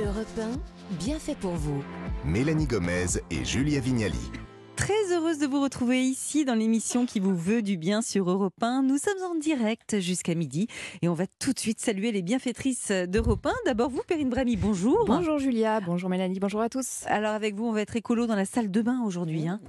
Europe 0.00 0.28
1, 0.38 0.94
bien 0.96 1.18
fait 1.18 1.34
pour 1.34 1.54
vous. 1.54 1.82
Mélanie 2.24 2.66
Gomez 2.66 3.18
et 3.32 3.44
Julia 3.44 3.80
Vignali. 3.80 4.30
Très 4.76 5.12
heureuse 5.12 5.38
de 5.40 5.46
vous 5.46 5.60
retrouver 5.60 6.00
ici 6.02 6.44
dans 6.44 6.54
l'émission 6.54 7.04
qui 7.04 7.18
vous 7.18 7.34
veut 7.34 7.62
du 7.62 7.76
bien 7.76 8.00
sur 8.00 8.30
Europe 8.30 8.62
1. 8.62 8.82
Nous 8.82 8.96
sommes 8.98 9.20
en 9.28 9.34
direct 9.34 9.98
jusqu'à 9.98 10.36
midi 10.36 10.68
et 11.02 11.08
on 11.08 11.14
va 11.14 11.24
tout 11.40 11.52
de 11.52 11.58
suite 11.58 11.80
saluer 11.80 12.12
les 12.12 12.22
bienfaitrices 12.22 12.92
d'Europe 12.92 13.44
1. 13.44 13.52
D'abord 13.66 13.90
vous, 13.90 14.02
Perrine 14.06 14.30
Brami, 14.30 14.56
bonjour. 14.56 15.04
Bonjour 15.04 15.40
Julia, 15.40 15.80
bonjour 15.80 16.08
Mélanie, 16.08 16.38
bonjour 16.38 16.60
à 16.60 16.68
tous. 16.68 17.02
Alors 17.06 17.32
avec 17.32 17.56
vous, 17.56 17.64
on 17.64 17.72
va 17.72 17.80
être 17.80 17.96
écolo 17.96 18.28
dans 18.28 18.36
la 18.36 18.44
salle 18.44 18.70
de 18.70 18.82
bain 18.82 19.02
aujourd'hui. 19.04 19.48
Hein. 19.48 19.60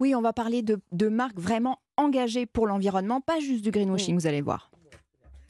Oui, 0.00 0.14
on 0.14 0.20
va 0.20 0.34
parler 0.34 0.60
de, 0.60 0.78
de 0.92 1.08
marques 1.08 1.38
vraiment 1.38 1.78
engagées 1.96 2.44
pour 2.44 2.66
l'environnement, 2.66 3.22
pas 3.22 3.40
juste 3.40 3.64
du 3.64 3.70
greenwashing, 3.70 4.14
vous 4.16 4.26
allez 4.26 4.42
voir. 4.42 4.70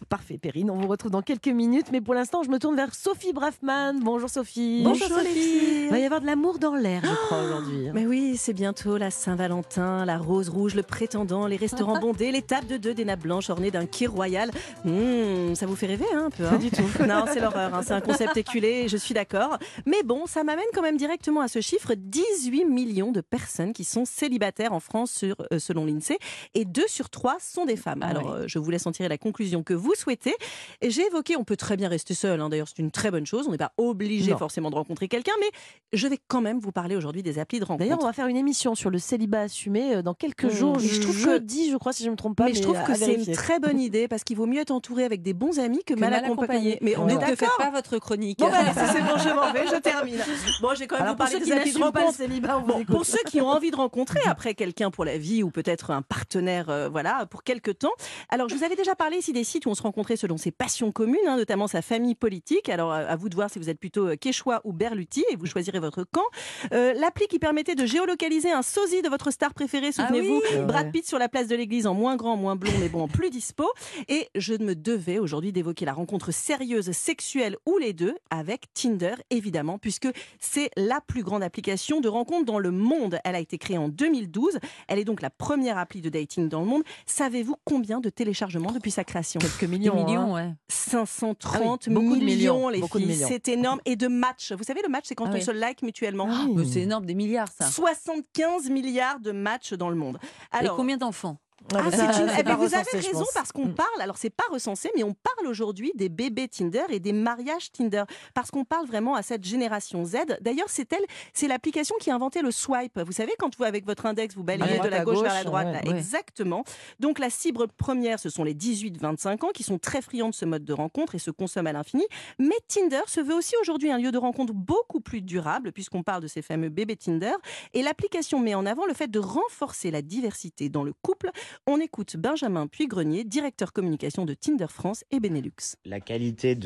Parfait, 0.08 0.38
Perrine. 0.38 0.70
On 0.70 0.76
vous 0.78 0.88
retrouve 0.88 1.10
dans 1.10 1.20
quelques 1.20 1.48
minutes. 1.48 1.88
Mais 1.92 2.00
pour 2.00 2.14
l'instant, 2.14 2.42
je 2.42 2.48
me 2.48 2.58
tourne 2.58 2.76
vers 2.76 2.94
Sophie 2.94 3.34
Braffman. 3.34 4.00
Bonjour 4.00 4.30
Sophie. 4.30 4.80
Bonjour, 4.82 5.06
Sophie. 5.06 5.84
Il 5.84 5.90
va 5.90 5.98
y 5.98 6.04
avoir 6.04 6.22
de 6.22 6.26
l'amour 6.26 6.58
dans 6.58 6.74
l'air, 6.74 7.02
je 7.04 7.14
crois, 7.26 7.42
aujourd'hui. 7.42 7.90
Mais 7.92 8.06
oui, 8.06 8.36
c'est 8.38 8.54
bientôt 8.54 8.96
la 8.96 9.10
Saint-Valentin, 9.10 10.06
la 10.06 10.16
rose 10.16 10.48
rouge, 10.48 10.74
le 10.74 10.82
prétendant, 10.82 11.46
les 11.46 11.56
restaurants 11.56 11.98
bondés, 12.00 12.32
les 12.32 12.40
tables 12.40 12.66
de 12.68 12.78
deux, 12.78 12.94
des 12.94 13.04
nappes 13.04 13.20
blanches 13.20 13.50
ornées 13.50 13.70
d'un 13.70 13.84
kir 13.84 14.10
royal. 14.10 14.50
Mmh, 14.86 15.54
ça 15.54 15.66
vous 15.66 15.76
fait 15.76 15.86
rêver 15.86 16.06
hein, 16.14 16.24
un 16.26 16.30
peu 16.30 16.46
hein 16.46 16.50
Pas 16.52 16.56
du 16.58 16.70
tout. 16.70 16.82
Non, 17.06 17.24
c'est 17.30 17.40
l'horreur. 17.40 17.74
hein, 17.74 17.82
C'est 17.84 17.92
un 17.94 18.00
concept 18.00 18.36
éculé, 18.38 18.88
je 18.88 18.96
suis 18.96 19.12
d'accord. 19.12 19.58
Mais 19.84 20.02
bon, 20.04 20.24
ça 20.26 20.42
m'amène 20.42 20.64
quand 20.72 20.82
même 20.82 20.96
directement 20.96 21.42
à 21.42 21.48
ce 21.48 21.60
chiffre 21.60 21.92
18 21.94 22.64
millions 22.64 23.12
de 23.12 23.20
personnes 23.20 23.74
qui 23.74 23.84
sont 23.84 24.06
célibataires 24.06 24.72
en 24.72 24.80
France 24.80 25.10
sur, 25.10 25.36
euh, 25.52 25.58
selon 25.58 25.84
l'INSEE 25.84 26.16
et 26.54 26.64
2 26.64 26.84
sur 26.86 27.10
3 27.10 27.36
sont 27.40 27.66
des 27.66 27.76
femmes. 27.76 28.00
Ah 28.02 28.08
Alors, 28.08 28.30
euh, 28.30 28.44
je 28.46 28.58
vous 28.58 28.70
laisse 28.70 28.86
en 28.86 28.92
tirer 28.92 29.08
la 29.10 29.18
conclusion 29.18 29.62
que 29.62 29.74
vous 29.74 29.92
souhaitez. 29.98 30.34
Et 30.80 30.90
j'ai 30.90 31.06
évoqué, 31.06 31.36
on 31.36 31.44
peut 31.44 31.56
très 31.56 31.76
bien 31.76 31.88
rester 31.88 32.14
seul, 32.14 32.40
hein, 32.40 32.48
d'ailleurs 32.48 32.68
c'est 32.68 32.78
une 32.82 32.90
très 32.90 33.10
bonne 33.10 33.26
chose, 33.26 33.46
on 33.48 33.52
n'est 33.52 33.58
pas 33.58 33.72
obligé 33.76 34.30
Non. 34.32 34.38
forcément 34.38 34.70
de 34.70 34.74
rencontrer 34.76 35.08
quelqu'un, 35.08 35.32
mais 35.40 35.48
je 35.92 36.06
vais 36.08 36.18
quand 36.28 36.40
même 36.40 36.58
vous 36.58 36.72
parler 36.72 36.96
aujourd'hui 36.96 37.22
des 37.22 37.38
applis 37.38 37.60
de 37.60 37.64
rencontre. 37.64 37.84
D'ailleurs, 37.84 37.98
on 38.02 38.06
va 38.06 38.12
faire 38.12 38.26
une 38.26 38.36
émission 38.36 38.74
sur 38.74 38.90
le 38.90 38.98
célibat 38.98 39.40
assumé 39.42 39.96
euh, 39.96 40.02
dans 40.02 40.14
quelques 40.14 40.44
Mmh. 40.44 40.50
jours. 40.50 40.78
Je 40.78 40.86
trouve 41.00 41.08
trouve 41.08 41.16
que- 41.16 41.20
jeudi, 41.32 41.70
je 41.70 41.76
crois, 41.76 41.92
si 41.92 42.02
je 42.02 42.08
ne 42.08 42.12
me 42.12 42.16
trompe 42.16 42.36
pas. 42.36 42.44
mais 42.44 42.54
je 42.54 42.62
trouve 42.62 42.80
que 42.84 42.94
c'est 42.94 43.14
une 43.14 43.32
très 43.34 43.58
bonne 43.58 43.80
idée 43.80 44.08
parce 44.08 44.24
qu'il 44.24 44.36
vaut 44.36 44.46
mieux 44.46 44.60
être 44.60 44.70
entouré 44.70 45.04
avec 45.04 45.22
des 45.22 45.32
bons 45.32 45.58
amis 45.58 45.82
que, 45.84 45.94
Que 45.94 45.98
mal, 46.00 46.10
mal 46.10 46.24
accompagné. 46.24 46.74
accompagné. 46.74 46.78
Mais 46.82 46.96
on 46.96 47.08
est 47.08 47.12
Donc 47.14 47.22
ne 47.22 47.26
faites 47.28 47.40
d'accord. 47.40 47.56
pas 47.58 47.70
votre 47.70 47.98
chronique. 47.98 48.38
Bon, 48.38 48.48
c'est 48.74 49.00
bon, 49.02 49.16
je 49.18 49.34
m'en 49.34 49.52
vais, 49.52 49.66
je 49.66 49.76
termine. 49.80 50.18
Bon, 50.60 50.68
j'ai 50.76 50.86
quand 50.86 50.96
même 50.96 51.04
Alors, 51.06 51.16
vous 51.18 51.26
ceux 51.26 51.40
des 51.40 51.52
applis 51.52 51.72
de 51.72 51.78
rencontre. 51.82 52.14
célibat, 52.14 52.58
Bon, 52.58 52.84
pour 52.84 53.04
ceux 53.06 53.18
qui 53.26 53.40
ont 53.40 53.48
envie 53.48 53.70
de 53.70 53.76
rencontrer 53.76 54.20
après 54.26 54.54
quelqu'un 54.54 54.90
pour 54.90 55.04
la 55.04 55.16
vie 55.18 55.42
ou 55.42 55.50
peut-être 55.50 55.90
un 55.90 56.02
partenaire, 56.02 56.68
euh, 56.68 56.88
voilà, 56.88 57.26
pour 57.26 57.42
quelque 57.42 57.70
temps. 57.70 57.92
Alors, 58.28 58.48
je 58.48 58.54
vous 58.54 58.64
avais 58.64 58.76
déjà 58.76 58.94
parlé 58.94 59.16
ici 59.18 59.32
des 59.32 59.44
sites 59.44 59.66
où 59.66 59.70
on 59.70 59.74
se 59.74 59.82
rencontrait 59.88 60.16
selon 60.16 60.36
ses 60.36 60.50
passions 60.50 60.92
communes, 60.92 61.16
hein, 61.26 61.36
notamment 61.36 61.66
sa 61.66 61.82
famille 61.82 62.14
politique. 62.14 62.68
Alors, 62.68 62.92
à 62.92 63.08
à 63.08 63.16
vous 63.16 63.30
de 63.30 63.34
voir 63.34 63.48
si 63.50 63.58
vous 63.58 63.70
êtes 63.70 63.80
plutôt 63.80 64.06
euh, 64.08 64.16
Quechua 64.16 64.60
ou 64.64 64.72
Berluti 64.74 65.24
et 65.32 65.36
vous 65.36 65.46
choisirez 65.46 65.80
votre 65.80 66.04
camp. 66.04 66.24
Euh, 66.72 66.92
L'appli 66.92 67.26
qui 67.26 67.38
permettait 67.38 67.74
de 67.74 67.86
géolocaliser 67.86 68.50
un 68.52 68.60
sosie 68.62 69.00
de 69.00 69.08
votre 69.08 69.30
star 69.30 69.54
préférée, 69.54 69.88
Ah 69.96 70.06
souvenez-vous, 70.06 70.42
oui. 70.42 70.64
Brad 70.66 70.92
Pitt 70.92 71.06
sur 71.06 71.18
la 71.18 71.28
place 71.30 71.48
de 71.48 71.56
l'église 71.56 71.86
en 71.86 71.94
moins 71.94 72.16
grand, 72.16 72.36
moins 72.36 72.54
blond, 72.54 72.70
mais 72.80 72.90
bon, 72.90 73.00
en 73.02 73.08
plus 73.08 73.30
dispo. 73.30 73.64
Et 74.08 74.28
je 74.34 74.52
me 74.54 74.74
devais 74.74 75.18
aujourd'hui 75.18 75.52
d'évoquer 75.52 75.86
la 75.86 75.94
rencontre 75.94 76.32
sérieuse, 76.32 76.92
sexuelle 76.92 77.56
ou 77.66 77.78
les 77.78 77.94
deux 77.94 78.14
avec 78.30 78.64
Tinder, 78.74 79.14
évidemment, 79.30 79.78
puisque 79.78 80.08
c'est 80.38 80.70
la 80.76 81.00
plus 81.00 81.22
grande 81.22 81.42
application 81.42 82.02
de 82.02 82.08
rencontre 82.08 82.44
dans 82.44 82.58
le 82.58 82.70
monde. 82.70 83.18
Elle 83.24 83.36
a 83.36 83.40
été 83.40 83.56
créée 83.56 83.78
en 83.78 83.88
2012. 83.88 84.58
Elle 84.88 84.98
est 84.98 85.04
donc 85.04 85.22
la 85.22 85.30
première 85.30 85.78
appli 85.78 86.02
de 86.02 86.10
dating 86.10 86.48
dans 86.50 86.60
le 86.60 86.66
monde. 86.66 86.82
Savez-vous 87.06 87.56
combien 87.64 88.00
de 88.00 88.10
téléchargements 88.10 88.72
depuis 88.72 88.90
sa 88.90 89.04
création? 89.04 89.40
Quelques 89.40 89.70
millions. 89.78 90.04
millions, 90.04 90.36
hein. 90.36 90.48
ouais. 90.48 90.54
530 90.68 91.84
Ah 91.88 91.90
oui, 91.90 92.04
millions, 92.04 92.24
millions, 92.24 92.68
les 92.68 92.80
beaucoup 92.80 92.98
filles. 92.98 93.14
C'est 93.26 93.48
énorme. 93.48 93.80
Et 93.84 93.96
de 93.96 94.08
matchs. 94.08 94.52
Vous 94.52 94.64
savez, 94.64 94.80
le 94.82 94.88
match, 94.88 95.04
c'est 95.08 95.14
quand 95.14 95.26
Ah 95.26 95.30
on 95.30 95.34
oui. 95.34 95.42
se 95.42 95.50
like 95.50 95.82
mutuellement. 95.82 96.28
Ah 96.30 96.46
Mais 96.54 96.64
C'est 96.64 96.80
énorme, 96.82 97.06
des 97.06 97.14
milliards 97.14 97.48
ça. 97.48 97.66
75 97.66 98.70
milliards 98.70 99.20
de 99.20 99.32
matchs 99.32 99.72
dans 99.74 99.90
le 99.90 99.96
monde. 99.96 100.18
Et 100.62 100.66
combien 100.76 100.96
d'enfants? 100.96 101.38
Ah, 101.74 101.78
Ah, 101.80 101.90
bah, 101.90 101.96
ça, 102.12 102.22
une- 102.22 102.30
eh 102.38 102.42
ben, 102.42 102.54
vous 102.56 102.74
avez 102.74 102.84
recensé, 102.84 102.96
raison 103.08 103.24
parce 103.34 103.52
qu'on 103.52 103.66
Mm. 103.66 103.74
parle, 103.74 104.00
alors 104.00 104.16
c'est 104.16 104.30
pas 104.30 104.44
recensé, 104.50 104.90
mais 104.96 105.02
on 105.02 105.14
parle 105.14 105.46
aujourd'hui 105.46 105.92
des 105.94 106.08
bébés 106.08 106.48
Tinder 106.48 106.84
et 106.88 106.98
des 107.00 107.12
mariages 107.12 107.70
Tinder 107.72 108.04
parce 108.34 108.50
qu'on 108.50 108.64
parle 108.64 108.86
vraiment 108.86 109.14
à 109.14 109.22
cette 109.22 109.44
génération 109.44 110.04
Z. 110.04 110.16
D'ailleurs, 110.40 110.68
c'est 110.70 110.90
elle, 110.92 111.04
c'est 111.32 111.46
l'application 111.48 111.94
qui 112.00 112.10
a 112.10 112.14
inventé 112.14 112.40
le 112.42 112.50
swipe. 112.50 112.98
Vous 113.00 113.12
savez, 113.12 113.32
quand 113.38 113.56
vous 113.56 113.64
avec 113.64 113.84
votre 113.86 114.06
index 114.06 114.34
vous 114.34 114.44
balayez 114.44 114.78
de 114.78 114.88
la 114.88 115.00
à 115.00 115.04
gauche, 115.04 115.16
vers 115.20 115.24
gauche, 115.24 115.34
la 115.34 115.44
droite, 115.44 115.66
ouais. 115.66 115.72
là, 115.74 115.80
Ouais. 115.90 115.96
exactement. 115.98 116.64
Donc 117.00 117.18
la 117.18 117.30
cible 117.30 117.66
première, 117.68 118.18
ce 118.18 118.30
sont 118.30 118.44
les 118.44 118.54
18-25 118.54 119.44
ans 119.44 119.50
qui 119.52 119.62
sont 119.62 119.78
très 119.78 120.00
friands 120.02 120.30
de 120.30 120.34
ce 120.34 120.44
mode 120.44 120.64
de 120.64 120.72
rencontre 120.72 121.14
et 121.14 121.18
se 121.18 121.30
consomment 121.30 121.66
à 121.68 121.72
l'infini. 121.72 122.04
Mais 122.38 122.56
Tinder 122.68 123.02
se 123.06 123.20
veut 123.20 123.34
aussi 123.34 123.54
aujourd'hui 123.60 123.90
un 123.90 123.98
lieu 123.98 124.10
de 124.12 124.18
rencontre 124.18 124.52
beaucoup 124.54 125.00
plus 125.00 125.20
durable 125.22 125.72
puisqu'on 125.72 126.02
parle 126.02 126.22
de 126.22 126.28
ces 126.28 126.42
fameux 126.42 126.68
bébés 126.70 126.96
Tinder. 126.96 127.34
Et 127.74 127.82
l'application 127.82 128.40
met 128.40 128.54
en 128.54 128.64
avant 128.66 128.86
le 128.86 128.94
fait 128.94 129.08
de 129.10 129.18
renforcer 129.18 129.90
la 129.90 130.02
diversité 130.02 130.68
dans 130.68 130.84
le 130.84 130.92
couple. 131.02 131.30
On 131.66 131.80
écoute 131.80 132.16
Benjamin 132.16 132.66
Puy-Grenier, 132.66 133.24
directeur 133.24 133.72
communication 133.74 134.24
de 134.24 134.32
Tinder 134.32 134.66
France 134.70 135.04
et 135.10 135.20
Benelux. 135.20 135.76
La 135.84 136.00
qualité 136.00 136.56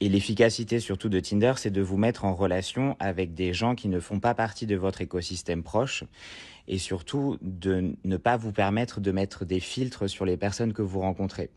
et 0.00 0.08
l'efficacité 0.08 0.80
surtout 0.80 1.08
de 1.08 1.18
Tinder, 1.18 1.54
c'est 1.56 1.70
de 1.70 1.80
vous 1.80 1.96
mettre 1.96 2.26
en 2.26 2.34
relation 2.34 2.96
avec 2.98 3.32
des 3.32 3.54
gens 3.54 3.74
qui 3.74 3.88
ne 3.88 3.98
font 3.98 4.20
pas 4.20 4.34
partie 4.34 4.66
de 4.66 4.76
votre 4.76 5.00
écosystème 5.00 5.62
proche 5.62 6.04
et 6.68 6.78
surtout 6.78 7.38
de 7.40 7.94
ne 8.04 8.16
pas 8.18 8.36
vous 8.36 8.52
permettre 8.52 9.00
de 9.00 9.12
mettre 9.12 9.46
des 9.46 9.60
filtres 9.60 10.10
sur 10.10 10.26
les 10.26 10.36
personnes 10.36 10.74
que 10.74 10.82
vous 10.82 11.00
rencontrez. 11.00 11.48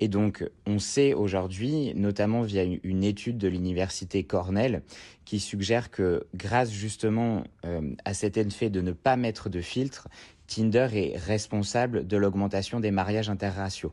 Et 0.00 0.06
donc, 0.06 0.48
on 0.64 0.78
sait 0.78 1.12
aujourd'hui, 1.12 1.92
notamment 1.96 2.42
via 2.42 2.62
une- 2.62 2.78
une 2.84 3.02
étude 3.02 3.36
de 3.36 3.48
l'université 3.48 4.22
Cornell, 4.22 4.82
qui 5.24 5.40
suggère 5.40 5.90
que 5.90 6.24
grâce 6.36 6.70
justement 6.70 7.42
euh, 7.64 7.94
à 8.04 8.14
cet 8.14 8.36
effet 8.36 8.70
de 8.70 8.80
ne 8.80 8.92
pas 8.92 9.16
mettre 9.16 9.50
de 9.50 9.60
filtre, 9.60 10.06
Tinder 10.48 10.88
est 10.94 11.18
responsable 11.18 12.06
de 12.06 12.16
l'augmentation 12.16 12.80
des 12.80 12.90
mariages 12.90 13.28
interraciaux. 13.28 13.92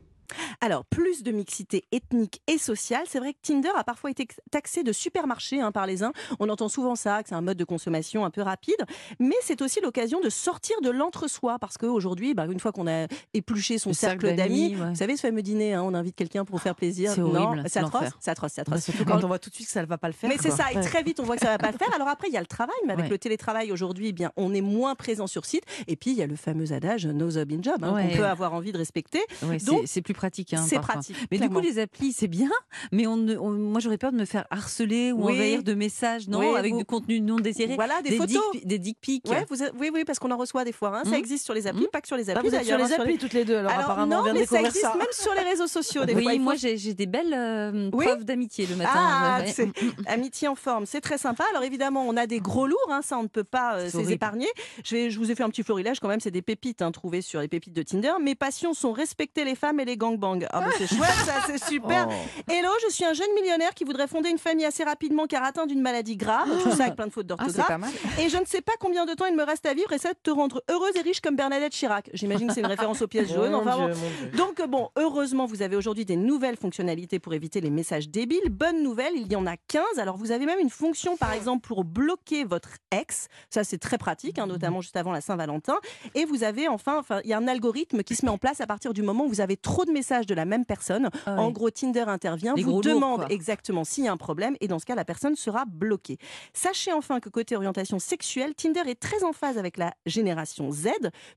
Alors, 0.60 0.84
plus 0.84 1.22
de 1.22 1.30
mixité 1.32 1.84
ethnique 1.92 2.40
et 2.46 2.58
sociale. 2.58 3.04
C'est 3.08 3.18
vrai 3.18 3.32
que 3.34 3.38
Tinder 3.42 3.70
a 3.76 3.84
parfois 3.84 4.10
été 4.10 4.26
taxé 4.50 4.82
de 4.82 4.92
supermarché 4.92 5.60
hein, 5.60 5.72
par 5.72 5.86
les 5.86 6.02
uns. 6.02 6.12
On 6.40 6.48
entend 6.48 6.68
souvent 6.68 6.94
ça, 6.96 7.22
que 7.22 7.28
c'est 7.28 7.34
un 7.34 7.40
mode 7.40 7.56
de 7.58 7.64
consommation 7.64 8.24
un 8.24 8.30
peu 8.30 8.42
rapide. 8.42 8.76
Mais 9.20 9.34
c'est 9.42 9.62
aussi 9.62 9.80
l'occasion 9.80 10.20
de 10.20 10.30
sortir 10.30 10.76
de 10.82 10.90
l'entre-soi. 10.90 11.58
Parce 11.58 11.76
qu'aujourd'hui, 11.78 12.34
bah, 12.34 12.46
une 12.50 12.60
fois 12.60 12.72
qu'on 12.72 12.86
a 12.86 13.06
épluché 13.34 13.78
son 13.78 13.90
Le 13.90 13.94
cercle 13.94 14.26
cercle 14.26 14.36
d'amis, 14.36 14.76
ouais. 14.76 14.88
vous 14.90 14.94
savez, 14.94 15.16
ce 15.16 15.22
fameux 15.22 15.42
dîner, 15.42 15.74
hein, 15.74 15.82
on 15.84 15.94
invite 15.94 16.16
quelqu'un 16.16 16.44
pour 16.44 16.60
faire 16.60 16.74
plaisir. 16.74 17.12
C'est 17.12 17.20
horrible, 17.20 17.62
c'est 17.64 17.70
c'est 17.74 17.78
atroce. 17.80 18.08
C'est 18.20 18.30
atroce, 18.30 18.52
c'est 18.54 18.60
Bah, 18.68 18.76
atroce. 18.76 18.84
surtout 18.84 19.04
quand 19.04 19.22
on 19.22 19.26
voit 19.28 19.38
tout 19.38 19.50
de 19.50 19.54
suite 19.54 19.66
que 19.66 19.72
ça 19.72 19.82
ne 19.82 19.86
va 19.86 19.98
pas 19.98 20.08
le 20.08 20.14
faire. 20.14 20.30
Mais 20.30 20.36
c'est 20.40 20.50
ça, 20.50 20.72
et 20.72 20.80
très 20.80 21.02
vite 21.02 21.20
on 21.20 21.24
voit 21.24 21.36
que 21.36 21.42
ça 21.42 21.50
va 21.50 21.58
pas 21.58 21.70
le 21.70 21.78
faire. 21.78 21.92
Alors 21.94 22.08
après, 22.08 22.28
il 22.28 22.34
y 22.34 22.36
a 22.36 22.40
le 22.40 22.46
travail, 22.46 22.76
mais 22.86 22.92
avec 22.92 23.04
Ouais. 23.06 23.10
le 23.10 23.18
télétravail 23.18 23.70
aujourd'hui, 23.72 24.08
eh 24.08 24.12
bien, 24.12 24.32
on 24.36 24.54
est 24.54 24.60
moins 24.60 24.94
présent 24.94 25.26
sur 25.26 25.44
site. 25.44 25.64
Et 25.86 25.96
puis, 25.96 26.10
il 26.12 26.16
y 26.16 26.22
a 26.22 26.26
le 26.26 26.36
fameux 26.36 26.72
adage 26.72 27.06
no 27.06 27.30
job 27.30 27.52
in 27.52 27.62
job, 27.62 27.82
hein, 27.82 27.94
Ouais. 27.94 28.10
qu'on 28.10 28.16
peut 28.16 28.24
avoir 28.26 28.52
envie 28.54 28.72
de 28.72 28.78
respecter. 28.78 29.20
Donc, 29.66 29.82
C'est 29.86 30.02
plus 30.02 30.14
pratique. 30.14 30.45
Hein, 30.54 30.64
c'est 30.68 30.78
pratique. 30.80 31.16
Mais 31.30 31.38
clairement. 31.38 31.60
du 31.60 31.66
coup, 31.66 31.74
les 31.74 31.78
applis, 31.80 32.12
c'est 32.12 32.28
bien, 32.28 32.50
mais 32.92 33.06
on, 33.06 33.14
on- 33.14 33.50
moi 33.50 33.80
j'aurais 33.80 33.98
peur 33.98 34.12
de 34.12 34.16
me 34.16 34.24
faire 34.24 34.46
harceler 34.50 35.12
ou 35.12 35.26
Oui. 35.26 35.34
envahir 35.34 35.62
de 35.62 35.74
messages, 35.74 36.28
non, 36.28 36.38
Oui, 36.40 36.56
avec 36.56 36.72
vous- 36.72 36.78
du 36.78 36.84
contenu 36.84 37.20
non 37.20 37.36
désiré. 37.36 37.74
Voilà, 37.74 38.02
des, 38.02 38.10
des 38.10 38.16
photos. 38.16 38.42
dick, 38.52 38.66
des 38.66 38.78
dick 38.78 38.98
pics. 39.00 39.28
Ouais, 39.28 39.44
vous 39.50 39.62
a- 39.62 39.70
oui, 39.78 39.90
oui, 39.92 40.04
parce 40.04 40.18
qu'on 40.18 40.30
en 40.30 40.36
reçoit 40.36 40.64
des 40.64 40.72
fois. 40.72 40.96
hein. 40.98 41.02
Ça 41.04 41.10
Mhm. 41.10 41.14
existe 41.16 41.44
sur 41.44 41.54
les 41.54 41.66
applis, 41.66 41.82
Mhm. 41.82 41.88
pas 41.88 42.00
que 42.00 42.06
sur 42.08 42.16
les 42.16 42.24
Bah, 42.24 42.32
applis. 42.36 42.48
vous 42.48 42.54
êtes 42.54 42.64
sur 42.64 42.76
d'ailleurs, 42.76 42.88
les 42.88 42.94
hein, 42.94 42.98
applis 43.00 43.18
toutes 43.18 43.32
les 43.32 43.44
deux, 43.44 43.56
alors, 43.56 43.70
Alors 43.72 43.84
apparemment 43.84 44.16
on 44.16 44.18
non, 44.18 44.24
vient 44.24 44.34
de 44.34 44.38
mais 44.40 44.46
ça 44.46 44.60
existe 44.60 44.80
ça. 44.82 44.94
même 44.96 45.06
sur 45.12 45.34
les 45.34 45.42
réseaux 45.42 45.66
sociaux. 45.66 46.04
Des 46.04 46.12
fois, 46.12 46.22
oui, 46.24 46.36
faut- 46.36 46.42
moi 46.42 46.54
j'ai 46.54 46.76
j'ai 46.76 46.94
des 46.94 47.06
belles 47.06 47.34
euh, 47.34 47.90
preuves 47.90 48.24
d'amitié 48.24 48.66
le 48.66 48.76
matin. 48.76 48.90
Ah, 48.94 49.38
amitié 50.06 50.48
en 50.48 50.54
forme, 50.54 50.86
c'est 50.86 51.00
très 51.00 51.18
sympa. 51.18 51.44
Alors 51.50 51.62
évidemment, 51.64 52.06
on 52.06 52.16
a 52.16 52.26
des 52.26 52.40
gros 52.40 52.66
lourds, 52.66 52.88
hein, 52.90 53.00
ça 53.02 53.18
on 53.18 53.22
ne 53.22 53.28
peut 53.28 53.44
pas 53.44 53.76
euh, 53.76 53.88
horrible. 53.94 54.12
épargner. 54.12 54.46
Je, 54.84 55.16
vous 55.18 55.30
ai 55.30 55.34
fait 55.34 55.42
un 55.42 55.48
petit 55.50 55.62
florilège 55.62 56.00
quand 56.00 56.08
même, 56.08 56.20
c'est 56.20 56.30
des 56.30 56.42
pépites 56.42 56.82
hein, 56.82 56.90
trouvées 56.92 57.22
sur 57.22 57.40
les 57.40 57.48
pépites 57.48 57.72
de 57.74 57.82
Tinder. 57.82 58.12
Mes 58.20 58.34
passions 58.34 58.74
sont 58.74 58.92
respecter 58.92 59.44
les 59.44 59.54
femmes 59.54 59.80
et 59.80 59.84
les 59.84 59.96
gangbangs. 59.96 60.35
Ah 60.50 60.60
bah 60.60 60.66
c'est 60.78 60.86
chouette, 60.86 61.08
ça 61.24 61.34
c'est 61.46 61.62
super. 61.64 62.08
Hello, 62.50 62.68
je 62.86 62.92
suis 62.92 63.04
un 63.04 63.12
jeune 63.12 63.32
millionnaire 63.34 63.74
qui 63.74 63.84
voudrait 63.84 64.06
fonder 64.06 64.28
une 64.30 64.38
famille 64.38 64.64
assez 64.64 64.84
rapidement 64.84 65.26
car 65.26 65.42
atteint 65.44 65.66
d'une 65.66 65.80
maladie 65.80 66.16
grave. 66.16 66.48
Tout 66.62 66.70
ça 66.72 66.84
avec 66.84 66.96
plein 66.96 67.06
de 67.06 67.12
fautes 67.12 67.26
Ah, 67.30 67.44
d'orthographe. 67.44 67.78
mal. 67.80 67.90
Et 68.20 68.28
je 68.28 68.36
ne 68.38 68.44
sais 68.44 68.60
pas 68.62 68.72
combien 68.80 69.06
de 69.06 69.14
temps 69.14 69.26
il 69.26 69.36
me 69.36 69.42
reste 69.44 69.66
à 69.66 69.74
vivre 69.74 69.92
et 69.92 69.98
ça 69.98 70.10
de 70.12 70.18
te 70.22 70.30
rendre 70.30 70.62
heureuse 70.70 70.96
et 70.96 71.00
riche 71.00 71.20
comme 71.20 71.36
Bernadette 71.36 71.72
Chirac. 71.72 72.10
J'imagine 72.14 72.48
que 72.48 72.54
c'est 72.54 72.60
une 72.60 72.66
référence 72.66 73.02
aux 73.02 73.06
pièces 73.08 73.28
jaunes. 73.34 73.54
Enfin, 73.54 73.76
bon. 73.76 73.88
Mon 73.88 73.94
Dieu. 73.94 74.30
Donc 74.36 74.62
bon, 74.68 74.90
heureusement, 74.96 75.46
vous 75.46 75.62
avez 75.62 75.76
aujourd'hui 75.76 76.04
des 76.04 76.16
nouvelles 76.16 76.56
fonctionnalités 76.56 77.18
pour 77.18 77.34
éviter 77.34 77.60
les 77.60 77.70
messages 77.70 78.08
débiles. 78.08 78.48
Bonne 78.50 78.82
nouvelle, 78.82 79.12
il 79.16 79.30
y 79.30 79.36
en 79.36 79.46
a 79.46 79.56
15. 79.56 79.82
Alors 79.98 80.16
vous 80.16 80.32
avez 80.32 80.46
même 80.46 80.58
une 80.58 80.70
fonction, 80.70 81.16
par 81.16 81.32
exemple, 81.32 81.66
pour 81.66 81.84
bloquer 81.84 82.44
votre 82.44 82.70
ex. 82.90 83.28
Ça, 83.50 83.64
c'est 83.64 83.78
très 83.78 83.98
pratique, 83.98 84.38
hein, 84.38 84.46
notamment 84.46 84.80
juste 84.80 84.96
avant 84.96 85.12
la 85.12 85.20
Saint-Valentin. 85.20 85.76
Et 86.14 86.24
vous 86.24 86.44
avez 86.44 86.68
enfin, 86.68 86.98
enfin, 86.98 87.20
il 87.24 87.30
y 87.30 87.32
a 87.32 87.38
un 87.38 87.48
algorithme 87.48 88.02
qui 88.02 88.14
se 88.14 88.24
met 88.24 88.30
en 88.30 88.38
place 88.38 88.60
à 88.60 88.66
partir 88.66 88.92
du 88.92 89.02
moment 89.02 89.24
où 89.24 89.28
vous 89.28 89.40
avez 89.40 89.56
trop 89.56 89.84
de 89.84 89.90
messages 89.92 90.25
de 90.26 90.34
la 90.34 90.44
même 90.44 90.64
personne. 90.64 91.08
Ah 91.26 91.40
En 91.40 91.50
gros, 91.50 91.70
Tinder 91.70 92.04
intervient, 92.06 92.54
Les 92.54 92.62
vous 92.62 92.70
lourds, 92.72 92.80
demande 92.82 93.26
exactement 93.30 93.84
s'il 93.84 94.04
y 94.04 94.08
a 94.08 94.12
un 94.12 94.16
problème 94.16 94.56
et 94.60 94.68
dans 94.68 94.78
ce 94.78 94.84
cas, 94.86 94.94
la 94.94 95.04
personne 95.04 95.36
sera 95.36 95.64
bloquée. 95.66 96.18
Sachez 96.52 96.92
enfin 96.92 97.20
que 97.20 97.28
côté 97.28 97.56
orientation 97.56 97.98
sexuelle, 97.98 98.54
Tinder 98.54 98.82
est 98.86 99.00
très 99.00 99.22
en 99.24 99.32
phase 99.32 99.58
avec 99.58 99.76
la 99.76 99.94
génération 100.06 100.70
Z, 100.70 100.88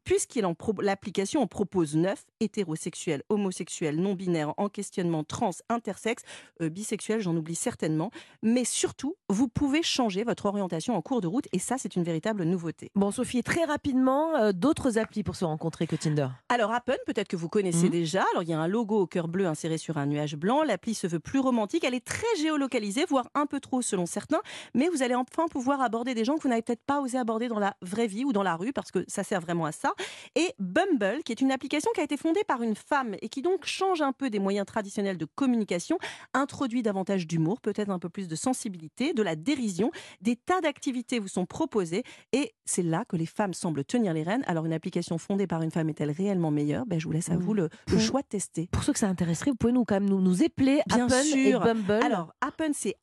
puisqu'il 0.03 0.45
l'application 0.81 1.41
en 1.41 1.47
propose 1.47 1.95
neuf 1.95 2.25
hétérosexuels, 2.39 3.24
homosexuels, 3.30 3.95
non-binaires, 4.00 4.53
en 4.57 4.69
questionnement, 4.69 5.24
trans, 5.24 5.51
intersexe, 5.69 6.24
euh, 6.62 6.69
bisexuels, 6.69 7.21
j'en 7.21 7.36
oublie 7.36 7.56
certainement. 7.56 8.12
Mais 8.41 8.65
surtout, 8.65 9.15
vous 9.30 9.47
pouvez 9.47 9.83
changer 9.83 10.24
votre 10.24 10.45
orientation 10.45 10.95
en 10.95 11.01
cours 11.01 11.21
de 11.21 11.27
route 11.27 11.45
et 11.53 11.59
ça, 11.59 11.75
c'est 11.77 11.95
une 11.95 12.03
véritable 12.03 12.44
nouveauté. 12.44 12.91
Bon, 12.95 13.12
Sophie, 13.12 13.44
très 13.44 13.63
rapidement, 13.65 14.36
euh, 14.36 14.51
d'autres 14.51 14.97
applis 14.97 15.24
pour 15.24 15.36
se 15.36 15.45
rencontrer 15.45 15.88
que 15.88 15.95
Tinder. 15.95 16.27
Alors 16.50 16.71
Appen, 16.74 16.95
peut-être 17.06 17.27
que 17.27 17.36
vous 17.36 17.50
connaissez 17.50 17.86
Mhm. 17.86 17.89
déjà. 17.91 18.25
Alors 18.31 18.44
il 18.44 18.50
y 18.50 18.53
a 18.53 18.59
un 18.59 18.68
logo 18.79 19.01
au 19.01 19.07
cœur 19.07 19.27
bleu 19.27 19.45
inséré 19.45 19.77
sur 19.77 19.97
un 19.97 20.05
nuage 20.05 20.37
blanc. 20.37 20.63
L'appli 20.63 20.93
se 20.93 21.05
veut 21.05 21.19
plus 21.19 21.39
romantique. 21.39 21.83
Elle 21.83 21.93
est 21.93 22.05
très 22.05 22.25
géolocalisée, 22.41 23.03
voire 23.09 23.27
un 23.35 23.45
peu 23.45 23.59
trop 23.59 23.81
selon 23.81 24.05
certains. 24.05 24.39
Mais 24.73 24.87
vous 24.87 25.03
allez 25.03 25.15
enfin 25.15 25.47
pouvoir 25.51 25.81
aborder 25.81 26.13
des 26.15 26.23
gens 26.23 26.37
que 26.37 26.43
vous 26.43 26.47
n'avez 26.49 26.61
peut-être 26.61 26.83
pas 26.85 27.01
osé 27.01 27.17
aborder 27.17 27.49
dans 27.49 27.59
la 27.59 27.75
vraie 27.81 28.07
vie 28.07 28.23
ou 28.23 28.31
dans 28.31 28.41
la 28.43 28.55
rue, 28.55 28.71
parce 28.71 28.89
que 28.91 29.03
ça 29.09 29.23
sert 29.25 29.41
vraiment 29.41 29.65
à 29.65 29.73
ça. 29.73 29.91
Et 30.35 30.53
Bumble, 30.59 31.23
qui 31.25 31.33
est 31.33 31.41
une 31.41 31.51
application 31.51 31.91
qui 31.93 31.99
a 31.99 32.03
été 32.05 32.15
fondée 32.15 32.43
par 32.47 32.61
une 32.63 32.75
femme 32.75 33.15
et 33.21 33.27
qui 33.27 33.41
donc 33.41 33.65
change 33.65 34.01
un 34.01 34.13
peu 34.13 34.29
des 34.29 34.39
moyens 34.39 34.65
traditionnels 34.65 35.17
de 35.17 35.25
communication, 35.25 35.97
introduit 36.33 36.81
davantage 36.81 37.27
d'humour, 37.27 37.59
peut-être 37.59 37.89
un 37.89 37.99
peu 37.99 38.07
plus 38.07 38.29
de 38.29 38.35
sensibilité, 38.35 39.11
de 39.13 39.21
la 39.23 39.35
dérision. 39.35 39.91
Des 40.21 40.37
tas 40.37 40.61
d'activités 40.61 41.19
vous 41.19 41.27
sont 41.27 41.45
proposées 41.45 42.03
et 42.31 42.53
c'est 42.63 42.83
là 42.83 43.03
que 43.09 43.17
les 43.17 43.25
femmes 43.25 43.53
semblent 43.53 43.83
tenir 43.83 44.13
les 44.13 44.23
rênes. 44.23 44.43
Alors 44.47 44.65
une 44.65 44.73
application 44.73 45.17
fondée 45.17 45.47
par 45.47 45.61
une 45.63 45.71
femme 45.71 45.89
est-elle 45.89 46.11
réellement 46.11 46.51
meilleure? 46.51 46.85
Ben, 46.85 46.97
Je 46.97 47.05
vous 47.05 47.11
laisse 47.11 47.29
à 47.29 47.35
vous 47.35 47.53
le, 47.53 47.63
le 47.63 47.69
Pour- 47.87 47.99
choix 47.99 48.21
de 48.21 48.27
tester. 48.27 48.69
Pour 48.71 48.83
ceux 48.83 48.94
que 48.94 49.00
ça 49.00 49.07
intéresserait, 49.07 49.51
vous 49.51 49.57
pouvez 49.57 49.74
nous, 49.74 49.86
quand 49.86 49.95
même 49.95 50.10
nous, 50.10 50.21
nous 50.21 50.44
épeler 50.44 50.81
Bien 50.88 51.06
Appen 51.06 51.24
sûr. 51.24 51.62
et 51.62 51.74
Bumble. 51.74 52.04
Alors, 52.04 52.33
Appen, 52.42 52.71
c'est 52.74 52.95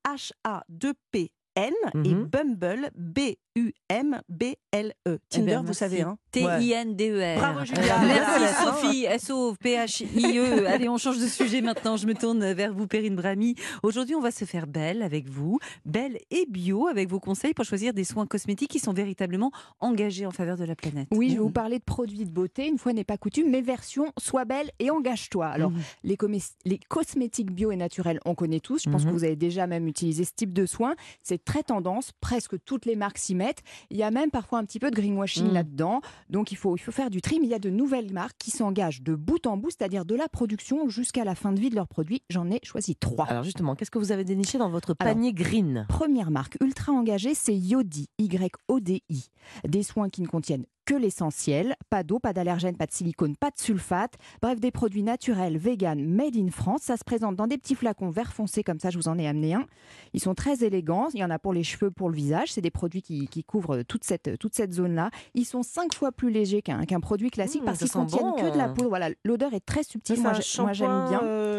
H-A-2-P-N 1.56 2.05
et 2.05 2.14
Mhm. 2.14 2.25
Bumble, 2.25 2.91
B-U-M-B-L-E. 2.97 4.93
E. 5.08 5.14
Eh 5.14 5.19
Tinder, 5.31 5.47
ben, 5.47 5.58
vous 5.61 5.64
merci. 5.67 5.79
savez, 5.79 6.03
hein 6.03 6.19
T-I-N-D-E-R. 6.31 7.38
Bravo, 7.38 7.64
Julia. 7.64 7.99
Merci. 8.05 8.64
Sophie, 8.64 9.05
S-O-P-H-I-E. 9.05 10.67
Allez, 10.67 10.88
on 10.88 10.99
change 10.99 11.19
de 11.19 11.26
sujet 11.26 11.62
maintenant. 11.62 11.97
Je 11.97 12.06
me 12.06 12.14
tourne 12.14 12.53
vers 12.53 12.75
vous, 12.75 12.87
Perrine 12.87 13.17
Brami. 13.17 13.55
Aujourd'hui, 13.82 14.14
on 14.14 14.20
va 14.20 14.31
se 14.31 14.44
faire 14.44 14.67
belle 14.67 15.03
avec 15.03 15.29
vous, 15.29 15.58
belle 15.85 16.19
et 16.31 16.44
bio, 16.49 16.88
avec 16.88 17.08
vos 17.08 17.20
conseils 17.20 17.55
pour 17.55 17.64
choisir 17.64 17.94
des 17.94 18.05
soins 18.05 18.26
cosmétiques 18.26 18.70
qui 18.70 18.79
sont 18.79 18.93
véritablement 18.93 19.50
engagés 19.81 20.26
en 20.26 20.31
faveur 20.31 20.56
de 20.59 20.64
la 20.64 20.75
planète. 20.75 21.09
Oui, 21.12 21.29
je 21.31 21.35
vais 21.35 21.41
vous 21.41 21.50
parler 21.50 21.79
de 21.79 21.85
produits 21.85 22.25
de 22.26 22.31
beauté, 22.31 22.67
une 22.67 22.79
fois 22.79 22.93
n'est 22.93 23.05
pas 23.05 23.17
coutume, 23.17 23.50
mais 23.50 23.62
version 23.62 24.12
sois 24.19 24.44
belle 24.44 24.70
et 24.79 24.91
engage-toi. 24.91 25.47
Alors, 25.47 25.70
Mhm. 25.70 25.81
les, 26.05 26.79
cosmétiques 26.88 27.50
bio 27.52 27.70
et 27.70 27.76
naturels, 27.76 28.20
on 28.26 28.35
connaît 28.35 28.61
tous. 28.61 28.82
Je 28.85 28.91
pense 28.91 29.05
Mhm. 29.05 29.09
que 29.11 29.14
vous 29.17 29.25
avez 29.25 29.37
déjà 29.37 29.67
même 29.67 29.87
utilisé 29.88 30.25
ce 30.25 30.32
type 30.37 30.52
de 30.52 30.67
soins. 30.67 30.94
C'est 31.23 31.43
très 31.47 31.63
tendance, 31.63 32.11
presque 32.21 32.63
toutes 32.65 32.85
les 32.85 32.97
marques 32.97 33.17
s'y 33.17 33.35
mettent. 33.35 33.63
Il 33.91 33.97
y 33.97 34.03
a 34.03 34.11
même 34.11 34.31
parfois 34.31 34.59
un 34.59 34.65
petit 34.67 34.79
peu 34.79 34.91
de 34.91 34.97
greenwashing 34.97 35.47
Mhm. 35.47 35.55
là-dedans. 35.55 36.01
Donc, 36.29 36.53
il 36.53 36.57
faut, 36.57 36.77
il 36.77 36.81
faut 36.81 36.93
faire 36.93 37.09
du 37.09 37.23
tri. 37.23 37.39
Mais 37.41 37.47
il 37.47 37.51
y 37.51 37.55
a 37.55 37.59
de 37.59 37.71
nouvelles 37.71 38.13
marques 38.13 38.37
qui 38.39 38.51
s'engagent 38.51 39.01
de 39.03 39.15
bout 39.15 39.47
en 39.47 39.57
bout, 39.57 39.71
c'est-à-dire 39.71 40.05
de 40.05 40.15
la 40.15 40.29
production 40.29 40.89
jusqu'à 40.91 41.25
la 41.25 41.35
fin 41.35 41.53
de 41.53 41.61
vie 41.61 41.71
de 41.71 41.75
leurs 41.77 41.89
produits. 41.89 42.21
J'en 42.29 42.51
ai 42.51 42.61
choisi 42.63 42.97
trois. 42.97 43.25
Alors 43.27 43.45
justement, 43.45 43.75
qu'est-ce 43.75 43.91
que 43.91 43.99
vous 43.99 44.13
avez 44.13 44.25
déniché 44.25 44.59
dans 44.59 44.69
votre 44.69 44.95
Alors, 44.99 45.15
panier 45.15 45.33
green? 45.33 45.87
Première 45.89 46.31
marque 46.31 46.59
ultra 46.61 46.93
engagée, 46.93 47.35
c'est 47.35 47.57
Yodi, 47.57 48.09
Y-O-D-I. 48.19 49.31
Des 49.67 49.83
soins 49.83 50.09
qui 50.11 50.23
ne 50.23 50.27
contiennent 50.27 50.67
que 50.87 50.94
l'essentiel, 50.94 51.75
pas 51.91 52.03
d'eau, 52.03 52.19
pas 52.19 52.33
d'allergènes, 52.33 52.77
pas 52.77 52.87
de 52.87 52.93
silicone, 52.93 53.37
pas 53.37 53.50
de 53.50 53.59
sulfate. 53.59 54.15
Bref, 54.41 54.61
des 54.61 54.71
produits 54.71 55.03
naturels, 55.03 55.59
vegan, 55.59 56.03
made 56.03 56.37
in 56.37 56.50
France. 56.50 56.83
Ça 56.85 56.97
se 56.97 57.05
présente 57.05 57.37
dans 57.37 57.47
des 57.47 57.59
petits 57.59 57.75
flacons 57.75 58.09
vert 58.11 58.33
foncé, 58.33 58.62
comme 58.62 58.79
ça, 58.79 58.91
je 58.91 58.97
vous 58.97 59.09
en 59.09 59.19
ai 59.19 59.27
amené 59.27 59.55
un. 59.55 59.67
Ils 60.15 60.21
sont 60.21 60.35
très 60.35 60.62
élégants. 60.65 61.09
Il 61.12 61.21
y 61.21 61.25
en 61.25 61.31
a 61.31 61.38
pour 61.38 61.53
les 61.53 61.65
cheveux, 61.65 61.91
pour 61.91 62.09
le 62.09 62.15
visage. 62.17 62.53
C'est 62.53 62.61
des 62.61 62.71
produits 62.71 63.03
qui, 63.03 63.27
qui 63.29 63.43
couvrent 63.44 63.83
toute 63.83 64.05
cette, 64.05 64.38
toute 64.38 64.55
cette 64.55 64.73
zone-là. 64.73 65.11
Ils 65.35 65.44
sont 65.44 65.62
cinq 65.62 65.93
fois 65.94 66.12
plus 66.12 66.31
légers 66.31 66.62
qu'un 66.62 67.00
produit 67.00 67.31
classique 67.31 67.62
Mmh, 67.62 67.65
parce 67.65 67.79
ça 67.79 67.85
qu'ils 67.87 67.93
contiennent 67.93 68.31
bon. 68.31 68.33
que 68.37 68.53
de 68.53 68.56
la 68.59 68.69
poudre. 68.69 68.88
Voilà, 68.88 69.11
l'odeur 69.25 69.53
est 69.55 69.65
très 69.65 69.83
subtile. 69.83 70.21
Moi, 70.21 70.35
j'ai- 70.35 70.62
moi, 70.62 70.73
j'aime 70.73 71.05
bien. 71.09 71.21
euh, 71.23 71.56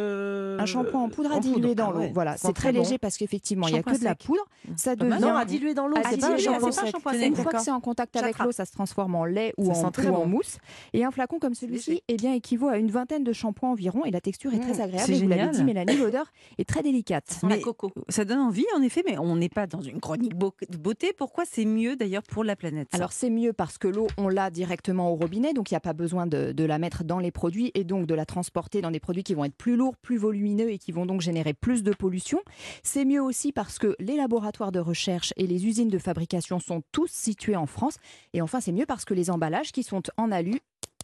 Un 0.59 0.65
shampoing 0.65 1.01
en 1.01 1.09
poudre 1.09 1.31
à 1.33 1.39
diluer 1.39 1.75
dans 1.75 1.91
l'eau. 1.91 2.03
voilà, 2.13 2.37
c'est 2.37 2.53
très 2.53 2.71
léger 2.71 2.97
parce 2.97 3.17
qu'effectivement, 3.17 3.67
il 3.67 3.73
n'y 3.73 3.79
a 3.79 3.83
que 3.83 3.97
de 3.97 4.03
la 4.03 4.15
poudre. 4.15 4.45
Ça 4.75 4.95
Pas 4.95 5.05
mal. 5.05 5.19
devient 5.19 5.29
Non, 5.31 5.35
à 5.37 5.45
diluer 5.45 5.73
dans 5.73 5.87
l'eau. 5.87 5.97
À 5.97 6.09
c'est 6.09 6.17
pas 6.17 6.31
un 6.33 6.37
shampoing 6.37 6.71
sec. 6.71 7.27
une 7.27 7.35
fois 7.35 7.51
que 7.53 7.61
c'est 7.61 7.71
en 7.71 7.79
contact 7.81 8.15
avec 8.15 8.39
l'eau, 8.39 8.51
ça 8.51 8.65
se 8.65 8.71
transforme 8.71 9.15
en 9.15 9.25
lait 9.25 9.53
ou, 9.57 9.71
en, 9.71 10.25
mousse. 10.25 10.57
Et 10.93 11.03
un 11.03 11.11
flacon 11.11 11.39
comme 11.39 11.53
celui-ci 11.55 12.01
eh 12.07 12.15
bien, 12.15 12.33
équivaut 12.33 12.67
à 12.69 12.77
une 12.77 12.91
vingtaine 12.91 13.23
de 13.23 13.33
shampoings 13.33 13.71
environ 13.71 14.05
et 14.05 14.11
la 14.11 14.21
texture 14.21 14.53
est 14.53 14.59
très 14.59 14.77
Mmh, 14.77 14.81
agréable. 14.81 15.13
vous 15.13 15.27
l'avez 15.27 15.41
génial. 15.41 15.51
dit, 15.51 15.63
Mélanie, 15.63 15.97
l'odeur 15.97 16.31
est 16.57 16.67
très 16.67 16.83
délicate. 16.83 17.29
Sans 17.41 17.47
la 17.47 17.57
coco. 17.57 17.91
Ça 18.09 18.25
donne 18.25 18.39
envie, 18.39 18.65
en 18.75 18.81
effet, 18.81 19.03
mais 19.05 19.17
on 19.17 19.35
n'est 19.35 19.49
pas 19.49 19.67
dans 19.67 19.81
une 19.81 19.99
chronique 19.99 20.33
beauté. 20.35 21.13
Pourquoi 21.17 21.43
c'est 21.49 21.65
mieux 21.65 21.95
d'ailleurs 21.95 22.23
pour 22.23 22.43
la 22.43 22.55
planète? 22.55 22.87
Alors 22.93 23.11
c'est 23.11 23.29
mieux 23.29 23.53
parce 23.53 23.77
que 23.77 23.87
l'eau, 23.87 24.07
on 24.17 24.27
l'a 24.29 24.49
directement 24.49 25.11
au 25.11 25.15
robinet, 25.15 25.53
donc 25.53 25.71
il 25.71 25.73
n'y 25.73 25.77
a 25.77 25.81
pas 25.81 25.93
besoin 25.93 26.27
de, 26.27 26.51
de 26.51 26.63
la 26.63 26.77
mettre 26.79 27.03
dans 27.03 27.19
les 27.19 27.31
produits 27.31 27.71
et 27.73 27.83
donc 27.83 28.05
de 28.05 28.13
la 28.13 28.25
transporter 28.25 28.81
dans 28.81 28.91
des 28.91 28.99
produits 28.99 29.23
qui 29.23 29.33
vont 29.33 29.45
être 29.45 29.55
plus 29.55 29.75
lourds, 29.75 29.95
plus 29.97 30.17
volumineux 30.17 30.46
et 30.47 30.77
qui 30.77 30.91
vont 30.91 31.05
donc 31.05 31.21
générer 31.21 31.53
plus 31.53 31.83
de 31.83 31.93
pollution. 31.93 32.39
C'est 32.83 33.05
mieux 33.05 33.21
aussi 33.21 33.51
parce 33.51 33.79
que 33.79 33.95
les 33.99 34.15
laboratoires 34.15 34.71
de 34.71 34.79
recherche 34.79 35.33
et 35.37 35.47
les 35.47 35.65
usines 35.65 35.89
de 35.89 35.97
fabrication 35.97 36.59
sont 36.59 36.81
tous 36.91 37.11
situés 37.11 37.55
en 37.55 37.65
France. 37.65 37.97
Et 38.33 38.41
enfin 38.41 38.61
c'est 38.61 38.71
mieux 38.71 38.85
parce 38.85 39.05
que 39.05 39.13
les 39.13 39.29
emballages 39.29 39.71
qui 39.71 39.83
sont 39.83 40.03
en 40.17 40.31
alu 40.31 40.59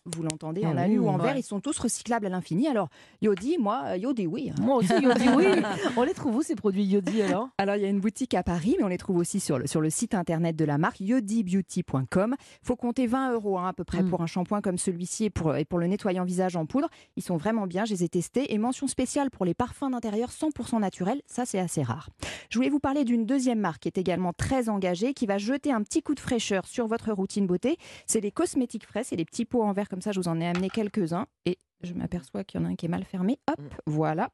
vous 0.06 0.24
l'entendez, 0.24 0.66
en 0.66 0.76
Ah 0.78 0.82
alu 0.82 1.00
oui, 1.00 1.06
ou 1.06 1.10
en 1.10 1.18
verre, 1.18 1.38
ils 1.38 1.44
sont 1.44 1.60
tous 1.60 1.78
recyclables 1.80 2.26
à 2.26 2.30
l'infini. 2.30 2.68
Alors, 2.68 2.90
Yodi, 3.22 3.58
moi, 3.58 3.84
euh, 3.88 3.98
Yodi, 3.98 4.28
oui. 4.28 4.52
Moi 4.62 4.78
aussi, 4.78 4.94
Yodi, 5.02 5.30
oui. 5.36 5.46
On 5.98 6.04
les 6.04 6.14
trouve 6.14 6.36
où 6.36 6.42
ces 6.42 6.56
produits 6.56 6.84
Yodi 6.84 7.22
alors? 7.22 7.50
Alors, 7.58 7.76
il 7.76 7.82
y 7.82 7.86
a 7.86 7.90
une 7.90 8.00
boutique 8.02 8.34
à 8.34 8.44
Paris, 8.44 8.76
mais 8.78 8.84
on 8.84 8.90
les 8.90 8.98
trouve 8.98 9.18
aussi 9.18 9.40
sur 9.40 9.58
le, 9.60 9.68
sur 9.68 9.80
le 9.82 9.90
site 9.90 10.14
internet 10.14 10.56
de 10.56 10.66
la 10.66 10.78
marque, 10.78 11.00
yodibeauty.com. 11.00 12.36
faut 12.62 12.76
compter 12.76 13.08
20 13.08 13.34
euros 13.34 13.58
hein, 13.58 13.68
à 13.68 13.74
peu 13.74 13.84
près 13.84 14.04
Mm. 14.04 14.10
pour 14.10 14.22
un 14.22 14.28
shampoing 14.28 14.62
comme 14.62 14.78
celui-ci 14.78 15.26
et 15.26 15.30
pour, 15.30 15.56
et 15.56 15.66
pour 15.66 15.80
le 15.80 15.88
nettoyant 15.88 16.24
visage 16.26 16.56
en 16.56 16.66
poudre. 16.66 16.90
Ils 17.16 17.24
sont 17.24 17.38
vraiment 17.38 17.68
bien, 17.68 17.86
je 17.86 17.94
les 17.94 18.04
ai 18.04 18.10
testés. 18.10 18.54
Et 18.54 18.58
mention 18.58 18.88
spéciale 18.88 19.30
pour 19.30 19.46
les 19.46 19.54
parfums 19.54 19.90
d'intérieur 19.92 20.30
100% 20.30 20.80
naturels, 20.80 21.22
ça 21.28 21.46
c'est 21.46 21.60
assez 21.60 21.84
rare. 21.84 22.10
Je 22.50 22.58
voulais 22.58 22.70
vous 22.70 22.80
parler 22.80 23.04
d'une 23.06 23.26
deuxième 23.26 23.60
marque 23.60 23.84
qui 23.84 23.88
est 23.88 23.98
également 23.98 24.34
très 24.34 24.70
engagée, 24.70 25.14
qui 25.14 25.26
va 25.26 25.38
jeter 25.38 25.72
un 25.72 25.82
petit 25.82 26.02
coup 26.02 26.16
de 26.16 26.20
fraîcheur 26.20 26.66
sur 26.66 26.88
votre 26.88 27.12
routine 27.12 27.48
beauté. 27.48 27.78
C'est 28.06 28.20
les 28.22 28.32
cosmétiques 28.32 28.86
frais, 28.86 29.04
c'est 29.04 29.16
des 29.16 29.26
petits 29.26 29.46
pots 29.46 29.64
en 29.64 29.72
verre 29.74 29.90
comme 29.94 30.02
ça, 30.02 30.12
je 30.12 30.20
vous 30.20 30.28
en 30.28 30.42
ai 30.42 30.48
amené 30.48 30.72
quelques-uns. 30.72 31.28
Et 31.46 31.60
je 31.84 31.94
m'aperçois 31.94 32.44
qu'il 32.44 32.60
y 32.60 32.64
en 32.64 32.68
a 32.68 32.70
un 32.70 32.76
qui 32.76 32.86
est 32.86 32.90
mal 32.90 33.04
fermé. 33.04 33.40
Hop, 33.50 33.60
Mm. 33.60 33.64
voilà. 33.86 34.30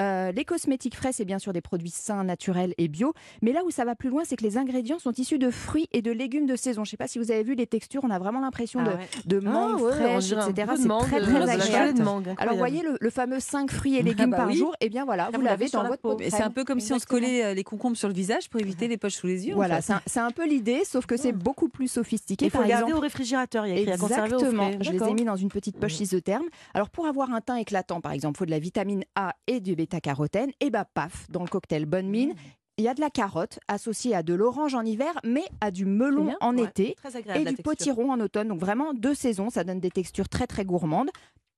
Euh, 0.00 0.32
les 0.32 0.44
cosmétiques 0.44 0.96
frais, 0.96 1.12
c'est 1.12 1.24
bien 1.24 1.38
sûr 1.38 1.52
des 1.52 1.60
produits 1.60 1.90
sains, 1.90 2.24
naturels 2.24 2.74
et 2.78 2.88
bio. 2.88 3.12
Mais 3.42 3.52
là 3.52 3.60
où 3.64 3.70
ça 3.70 3.84
va 3.84 3.94
plus 3.94 4.08
loin, 4.10 4.22
c'est 4.24 4.36
que 4.36 4.42
les 4.42 4.56
ingrédients 4.58 4.98
sont 4.98 5.12
issus 5.12 5.38
de 5.38 5.50
fruits 5.50 5.88
et 5.92 6.02
de 6.02 6.10
légumes 6.10 6.46
de 6.46 6.56
saison. 6.56 6.84
Je 6.84 6.88
ne 6.88 6.90
sais 6.90 6.96
pas 6.96 7.06
si 7.06 7.18
vous 7.18 7.30
avez 7.30 7.42
vu 7.44 7.54
les 7.54 7.66
textures, 7.66 8.02
on 8.04 8.10
a 8.10 8.18
vraiment 8.18 8.40
l'impression 8.40 8.82
de, 8.82 8.90
de 9.26 9.38
mangue 9.40 9.76
Ah 9.78 9.82
ouais, 9.82 9.92
on 9.92 10.20
fraîche, 10.20 10.32
etc. 10.32 10.72
C'est 10.76 10.86
mangue, 10.88 11.02
très 11.06 11.20
de 11.20 11.24
très 11.26 11.48
agréable. 11.48 12.02
mangue, 12.02 12.34
Alors, 12.38 12.56
voyez 12.56 12.82
le, 12.82 12.96
le 13.00 13.10
fameux 13.10 13.38
5 13.40 13.70
fruits 13.70 13.96
et 13.96 14.02
légumes 14.02 14.30
bah 14.30 14.38
par 14.38 14.46
oui. 14.48 14.56
jour, 14.56 14.74
et 14.80 14.88
bien 14.88 15.04
voilà, 15.04 15.30
vous 15.30 15.36
vous 15.38 15.42
l'avez 15.42 15.68
dans 15.68 15.84
votre 15.86 16.00
peau. 16.02 16.16
C'est 16.28 16.42
un 16.42 16.50
peu 16.50 16.64
comme 16.64 16.80
si 16.80 16.92
on 16.92 16.98
se 16.98 17.06
collait 17.06 17.44
euh, 17.44 17.54
les 17.54 17.64
concombres 17.64 17.96
sur 17.96 18.08
le 18.08 18.14
visage 18.14 18.48
pour 18.50 18.60
éviter 18.60 18.88
les 18.88 18.96
poches 18.96 19.14
sous 19.14 19.26
les 19.26 19.46
yeux. 19.46 19.54
Voilà, 19.54 19.80
c'est 19.82 20.20
un, 20.20 20.30
peu 20.30 20.46
l'idée, 20.46 20.82
sauf 20.84 21.06
que 21.06 21.16
c'est 21.16 21.32
beaucoup 21.32 21.68
plus 21.68 21.88
sophistiqué. 21.88 22.46
Il 22.46 22.50
faut 22.50 22.64
garder 22.64 22.92
au 22.92 23.00
réfrigérateur, 23.00 23.66
il 23.66 23.74
y 23.74 23.78
a 23.78 23.80
écrit 23.80 23.92
à 23.92 23.98
conserver 23.98 24.34
au. 24.36 24.40
Je 24.80 24.90
les 24.90 25.02
ai 25.02 25.14
mis 25.14 25.24
dans 25.24 25.36
une 25.36 25.48
petite 25.50 25.78
poche 25.78 26.00
isotherme. 26.00 26.46
Alors 26.74 26.83
pour 26.90 27.06
avoir 27.06 27.30
un 27.32 27.40
teint 27.40 27.56
éclatant, 27.56 28.00
par 28.00 28.12
exemple, 28.12 28.36
il 28.36 28.38
faut 28.38 28.46
de 28.46 28.50
la 28.50 28.58
vitamine 28.58 29.04
A 29.14 29.34
et 29.46 29.60
du 29.60 29.74
bêta-carotène. 29.76 30.50
Et 30.60 30.70
bah 30.70 30.84
paf, 30.84 31.26
dans 31.30 31.42
le 31.42 31.48
cocktail 31.48 31.86
Bonne 31.86 32.08
Mine, 32.08 32.30
Mmh. 32.30 32.36
il 32.78 32.84
y 32.84 32.88
a 32.88 32.94
de 32.94 33.00
la 33.00 33.10
carotte 33.10 33.60
associée 33.68 34.14
à 34.16 34.22
de 34.24 34.34
l'orange 34.34 34.74
en 34.74 34.82
hiver, 34.84 35.12
mais 35.24 35.44
à 35.60 35.70
du 35.70 35.84
melon 35.86 36.24
bien. 36.24 36.36
en 36.40 36.56
Ouais, 36.56 36.64
été 36.64 36.94
Très 36.96 37.14
agréable. 37.16 37.40
et 37.40 37.44
du 37.44 37.56
texture. 37.56 37.62
potiron 37.94 38.10
en 38.12 38.18
automne. 38.20 38.48
Donc 38.48 38.58
vraiment 38.58 38.92
deux 38.94 39.14
saisons, 39.14 39.48
ça 39.50 39.62
donne 39.62 39.78
des 39.80 39.90
textures 39.92 40.28
très 40.28 40.46
très 40.48 40.64
gourmandes, 40.64 41.10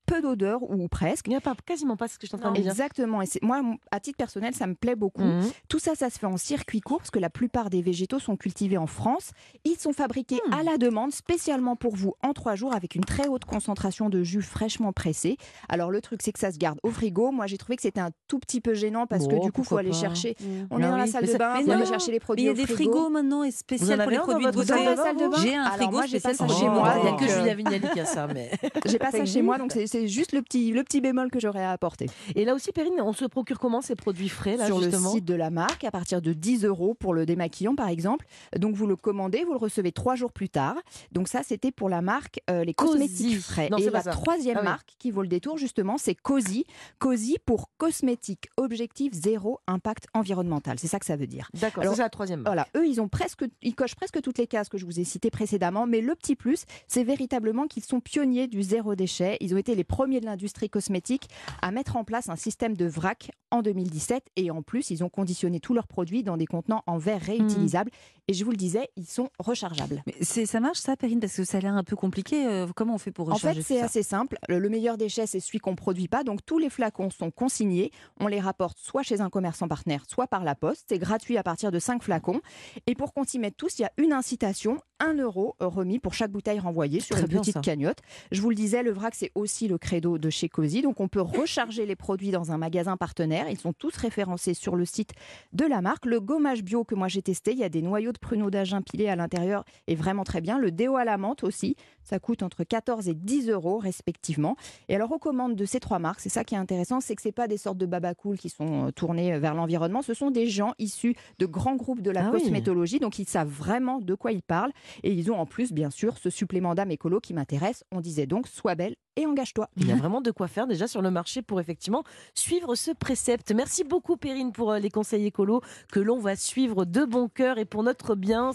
peu 0.06 0.22
d'odeur 0.22 0.62
ou 0.62 0.88
presque. 0.88 1.26
Il 1.26 1.30
n'y 1.30 1.36
a 1.36 1.40
pas, 1.40 1.54
quasiment 1.66 1.96
pas 1.96 2.08
ce 2.08 2.14
que 2.18 2.22
je 2.22 2.28
suis 2.28 2.36
en 2.36 2.38
train 2.38 2.52
de 2.52 2.60
dire. 2.60 2.70
Exactement. 2.70 3.22
Et 3.22 3.26
moi, 3.42 3.60
à 3.90 4.00
titre 4.00 4.16
personnel, 4.16 4.54
ça 4.54 4.66
me 4.66 4.74
plaît 4.74 4.94
beaucoup. 4.96 5.22
Mhm. 5.24 5.50
Tout 5.68 5.78
ça, 5.78 5.94
ça 5.94 6.08
se 6.10 6.18
fait 6.18 6.26
en 6.26 6.36
circuit 6.36 6.80
court 6.80 6.98
parce 6.98 7.10
que 7.10 7.18
la 7.18 7.30
plupart 7.30 7.70
des 7.70 7.82
végétaux 7.82 8.18
sont 8.18 8.36
cultivés 8.36 8.78
en 8.78 8.86
France. 8.86 9.30
Ils 9.64 9.76
sont 9.76 9.92
fabriqués 9.92 10.40
Hmm. 10.48 10.52
à 10.54 10.62
la 10.62 10.76
demande 10.78 11.12
spécialement 11.12 11.76
pour 11.76 11.94
vous 11.96 12.14
en 12.22 12.32
trois 12.32 12.54
jours 12.54 12.74
avec 12.74 12.94
une 12.94 13.04
très 13.04 13.26
haute 13.28 13.44
concentration 13.44 14.08
de 14.10 14.22
jus 14.22 14.42
fraîchement 14.42 14.92
pressé. 14.92 15.36
Alors 15.68 15.90
le 15.90 16.00
truc, 16.00 16.20
c'est 16.22 16.32
que 16.32 16.38
ça 16.38 16.52
se 16.52 16.58
garde 16.58 16.78
au 16.82 16.90
frigo. 16.90 17.30
Moi, 17.32 17.46
j'ai 17.46 17.58
trouvé 17.58 17.76
que 17.76 17.82
c'était 17.82 18.00
un 18.00 18.10
tout 18.28 18.38
petit 18.38 18.60
peu 18.60 18.74
gênant 18.74 19.06
parce 19.06 19.26
que 19.26 19.40
du 19.42 19.50
coup, 19.52 19.62
il 19.62 19.66
faut 19.66 19.76
aller 19.76 19.90
pas. 19.90 19.96
chercher. 19.96 20.36
On 20.70 20.76
Ah 20.76 20.78
est 20.78 20.82
dans 20.90 20.96
la 20.96 21.04
oui. 21.04 21.10
salle 21.10 21.24
Mais 21.26 21.32
de 21.32 21.38
bain, 21.38 21.54
faut 21.54 21.70
aller 21.70 21.80
non, 21.80 21.86
chercher 21.86 22.06
les 22.12 22.12
Mais 22.16 22.20
produits 22.20 22.44
il 22.44 22.48
y 22.48 22.50
a 22.50 22.54
des 22.54 22.66
frigo. 22.66 22.92
frigos 22.92 23.10
maintenant 23.10 23.42
et 23.44 23.50
spécial 23.50 23.98
pour 24.02 24.10
les 24.10 24.16
dans 24.16 24.22
produits 24.24 24.46
de 24.46 24.50
votre 24.52 24.68
beauté. 24.68 24.84
Dans 24.84 24.90
la 24.90 24.96
salle 24.96 25.16
de 25.16 25.28
bain? 25.28 25.36
J'ai 25.42 25.54
un 25.56 25.70
frigo 25.70 25.90
moi, 25.92 26.06
j'ai 26.06 26.20
pas 26.20 26.34
spécial 26.34 26.58
chez 26.58 26.68
moi, 26.68 26.94
Il 26.98 27.02
n'y 27.02 27.08
a 27.08 27.12
que 27.18 27.26
Julia 27.28 27.54
Vignali 27.54 27.86
qui 27.92 28.00
a 28.00 28.04
ça, 28.04 28.26
mais. 28.26 28.50
J'ai 28.86 28.98
pas 28.98 29.10
ça 29.10 29.24
chez 29.24 29.42
moi, 29.42 29.58
donc 29.58 29.72
c'est 29.72 29.95
c'est 29.96 30.08
juste 30.08 30.32
le 30.32 30.42
petit, 30.42 30.72
le 30.72 30.84
petit 30.84 31.00
bémol 31.00 31.30
que 31.30 31.40
j'aurais 31.40 31.62
à 31.64 31.72
apporter. 31.72 32.06
Et 32.34 32.44
là 32.44 32.54
aussi, 32.54 32.70
Perrine, 32.72 33.00
on 33.00 33.12
se 33.12 33.24
procure 33.24 33.58
comment 33.58 33.80
ces 33.80 33.94
produits 33.96 34.28
frais 34.28 34.56
là, 34.56 34.66
Sur 34.66 34.80
justement 34.82 35.10
le 35.10 35.16
site 35.16 35.24
de 35.24 35.34
la 35.34 35.50
marque, 35.50 35.84
à 35.84 35.90
partir 35.90 36.20
de 36.20 36.32
10 36.32 36.64
euros 36.64 36.94
pour 36.94 37.14
le 37.14 37.24
démaquillant, 37.24 37.74
par 37.74 37.88
exemple. 37.88 38.26
Donc, 38.58 38.74
vous 38.74 38.86
le 38.86 38.96
commandez, 38.96 39.44
vous 39.44 39.52
le 39.52 39.58
recevez 39.58 39.92
trois 39.92 40.14
jours 40.14 40.32
plus 40.32 40.48
tard. 40.50 40.76
Donc, 41.12 41.28
ça, 41.28 41.42
c'était 41.42 41.72
pour 41.72 41.88
la 41.88 42.02
marque 42.02 42.40
euh, 42.50 42.64
les 42.64 42.74
Cozy. 42.74 42.92
cosmétiques 42.92 43.40
frais. 43.40 43.68
Non, 43.70 43.78
Et 43.78 43.88
la 43.88 44.02
troisième 44.02 44.56
Ah 44.58 44.60
oui. 44.60 44.64
marque 44.66 44.90
qui 44.98 45.10
vaut 45.10 45.22
le 45.22 45.28
détour, 45.28 45.56
justement, 45.56 45.96
c'est 45.98 46.14
Cozy. 46.14 46.64
Cozy 46.98 47.36
pour 47.44 47.70
cosmétiques 47.78 48.48
objectif 48.56 49.12
zéro 49.14 49.60
impact 49.66 50.06
environnemental. 50.14 50.78
C'est 50.78 50.88
ça 50.88 50.98
que 50.98 51.06
ça 51.06 51.16
veut 51.16 51.26
dire. 51.26 51.48
D'accord, 51.54 51.82
Alors, 51.82 51.94
c'est 51.94 52.02
la 52.02 52.10
troisième. 52.10 52.42
Voilà, 52.44 52.66
eux, 52.76 52.86
ils 52.86 53.00
ont 53.00 53.08
presque, 53.08 53.44
ils 53.62 53.74
cochent 53.74 53.94
presque 53.94 54.20
toutes 54.20 54.38
les 54.38 54.46
cases 54.46 54.68
que 54.68 54.76
je 54.78 54.84
vous 54.84 55.00
ai 55.00 55.04
citées 55.04 55.30
précédemment, 55.30 55.86
mais 55.86 56.00
le 56.00 56.14
petit 56.14 56.36
plus, 56.36 56.64
c'est 56.86 57.04
véritablement 57.04 57.66
qu'ils 57.66 57.84
sont 57.84 58.00
pionniers 58.00 58.46
du 58.46 58.62
zéro 58.62 58.94
déchet. 58.94 59.36
Ils 59.40 59.54
ont 59.54 59.58
été 59.58 59.74
les 59.74 59.84
premiers 59.86 60.20
de 60.20 60.26
l'industrie 60.26 60.68
cosmétique 60.68 61.28
à 61.62 61.70
mettre 61.70 61.96
en 61.96 62.04
place 62.04 62.28
un 62.28 62.36
système 62.36 62.76
de 62.76 62.86
vrac 62.86 63.30
en 63.52 63.62
2017, 63.62 64.24
et 64.36 64.50
en 64.50 64.60
plus, 64.62 64.90
ils 64.90 65.04
ont 65.04 65.08
conditionné 65.08 65.60
tous 65.60 65.72
leurs 65.72 65.86
produits 65.86 66.22
dans 66.24 66.36
des 66.36 66.46
contenants 66.46 66.82
en 66.86 66.98
verre 66.98 67.20
réutilisables. 67.22 67.90
Et 68.28 68.34
je 68.34 68.44
vous 68.44 68.50
le 68.50 68.56
disais, 68.56 68.88
ils 68.96 69.06
sont 69.06 69.28
rechargeables. 69.38 70.02
Mais 70.06 70.14
ça 70.24 70.58
marche 70.58 70.78
ça, 70.78 70.96
Perrine 70.96 71.20
Parce 71.20 71.36
que 71.36 71.44
ça 71.44 71.58
a 71.58 71.60
l'air 71.60 71.74
un 71.74 71.84
peu 71.84 71.94
compliqué. 71.94 72.44
euh, 72.44 72.66
comment 72.74 72.94
on 72.96 72.98
fait 72.98 73.12
pour 73.12 73.28
En 73.30 73.34
recharger 73.34 73.62
fait, 73.62 73.74
tout 73.74 73.80
c'est 73.80 73.84
assez 73.84 74.02
simple. 74.02 74.36
Le, 74.48 74.58
le 74.58 74.68
meilleur 74.68 74.96
déchet, 74.98 75.28
c'est 75.28 75.38
celui 75.38 75.60
qu'on 75.60 75.70
ne 75.70 75.76
produit 75.76 76.08
pas. 76.08 76.24
Donc, 76.24 76.40
tous 76.44 76.58
les 76.58 76.68
flacons 76.70 77.08
sont 77.10 77.30
consignés. 77.30 77.92
On 78.18 78.26
les 78.26 78.40
rapporte 78.40 78.78
soit 78.78 79.04
chez 79.04 79.20
un 79.20 79.30
commerçant 79.30 79.68
partenaire, 79.68 80.02
soit 80.08 80.26
par 80.26 80.42
la 80.42 80.56
poste. 80.56 80.86
C'est 80.88 80.98
gratuit 80.98 81.36
à 81.38 81.44
partir 81.44 81.70
de 81.70 81.78
5 81.78 82.02
flacons. 82.02 82.40
Et 82.88 82.96
pour 82.96 83.14
qu'on 83.14 83.22
s'y 83.22 83.38
mette 83.38 83.56
tous, 83.56 83.78
il 83.78 83.82
y 83.82 83.84
a 83.84 83.92
une 83.96 84.12
incitation, 84.12 84.78
1 84.98 85.14
euro 85.18 85.54
remis 85.60 86.00
pour 86.00 86.12
chaque 86.12 86.32
bouteille 86.32 86.58
renvoyée 86.58 86.98
sur 86.98 87.14
Très 87.14 87.26
une 87.26 87.38
petite 87.38 87.54
ça. 87.54 87.60
cagnotte. 87.60 87.98
Je 88.32 88.42
vous 88.42 88.48
le 88.50 88.56
disais, 88.56 88.82
le 88.82 88.90
vrac, 88.90 89.14
c'est 89.14 89.30
aussi 89.36 89.68
le 89.68 89.75
credo 89.78 90.18
de 90.18 90.30
chez 90.30 90.48
Cozy. 90.48 90.82
Donc, 90.82 91.00
on 91.00 91.08
peut 91.08 91.20
recharger 91.20 91.86
les 91.86 91.96
produits 91.96 92.30
dans 92.30 92.52
un 92.52 92.58
magasin 92.58 92.96
partenaire. 92.96 93.48
Ils 93.50 93.58
sont 93.58 93.72
tous 93.72 93.96
référencés 93.96 94.54
sur 94.54 94.76
le 94.76 94.84
site 94.84 95.12
de 95.52 95.64
la 95.64 95.80
marque. 95.80 96.06
Le 96.06 96.20
gommage 96.20 96.62
bio 96.62 96.84
que 96.84 96.94
moi 96.94 97.08
j'ai 97.08 97.22
testé, 97.22 97.52
il 97.52 97.58
y 97.58 97.64
a 97.64 97.68
des 97.68 97.82
noyaux 97.82 98.12
de 98.12 98.18
pruneaux 98.18 98.50
d'Agen 98.50 98.82
pilés 98.82 99.08
à 99.08 99.16
l'intérieur 99.16 99.64
est 99.86 99.94
vraiment 99.94 100.24
très 100.24 100.40
bien. 100.40 100.58
Le 100.58 100.70
déo 100.70 100.96
à 100.96 101.04
la 101.04 101.18
menthe 101.18 101.44
aussi, 101.44 101.76
ça 102.08 102.18
coûte 102.18 102.42
entre 102.42 102.64
14 102.64 103.08
et 103.08 103.14
10 103.14 103.50
euros 103.50 103.78
respectivement. 103.78 104.56
Et 104.88 104.94
alors 104.94 105.12
aux 105.12 105.18
commandes 105.18 105.54
de 105.56 105.64
ces 105.64 105.80
trois 105.80 105.98
marques, 105.98 106.20
c'est 106.20 106.28
ça 106.28 106.44
qui 106.44 106.54
est 106.54 106.58
intéressant, 106.58 107.00
c'est 107.00 107.14
que 107.16 107.22
c'est 107.22 107.32
pas 107.32 107.48
des 107.48 107.58
sortes 107.58 107.78
de 107.78 107.86
babacool 107.86 108.38
qui 108.38 108.48
sont 108.48 108.86
euh, 108.86 108.90
tournés 108.92 109.38
vers 109.38 109.54
l'environnement, 109.54 110.02
ce 110.02 110.14
sont 110.14 110.30
des 110.30 110.46
gens 110.46 110.72
issus 110.78 111.14
de 111.38 111.46
grands 111.46 111.76
groupes 111.76 112.00
de 112.02 112.10
la 112.10 112.26
Ah 112.26 112.30
oui. 112.32 112.40
cosmétologie, 112.40 113.00
donc 113.00 113.18
ils 113.18 113.28
savent 113.28 113.48
vraiment 113.48 114.00
de 114.00 114.14
quoi 114.14 114.32
ils 114.32 114.42
parlent. 114.42 114.72
Et 115.02 115.12
ils 115.12 115.30
ont 115.30 115.38
en 115.38 115.46
plus, 115.46 115.72
bien 115.72 115.90
sûr, 115.90 116.16
ce 116.18 116.30
supplément 116.30 116.74
d'âme 116.74 116.90
écolo 116.90 117.20
qui 117.20 117.34
m'intéresse. 117.34 117.84
On 117.92 118.00
disait 118.00 118.26
donc, 118.26 118.46
sois 118.46 118.74
belle 118.74 118.96
et 119.16 119.26
engage-toi. 119.26 119.68
Il 119.76 119.88
y 119.88 119.92
a 119.92 119.96
vraiment 119.96 120.20
de 120.20 120.30
quoi 120.30 120.46
faire 120.48 120.66
déjà 120.66 120.86
sur 120.86 121.02
le 121.02 121.10
marché 121.10 121.42
pour 121.42 121.60
effectivement 121.60 122.04
suivre 122.34 122.74
ce 122.74 122.90
précepte. 122.90 123.52
Merci 123.52 123.82
beaucoup 123.84 124.16
Perrine 124.16 124.52
pour 124.52 124.72
euh, 124.72 124.78
les 124.78 124.90
conseils 124.90 125.26
écolos 125.26 125.60
que 125.90 126.00
l'on 126.00 126.18
va 126.18 126.36
suivre 126.36 126.84
de 126.84 127.04
bon 127.04 127.28
cœur 127.28 127.58
et 127.58 127.64
pour 127.64 127.82
notre 127.82 128.14
bien. 128.14 128.52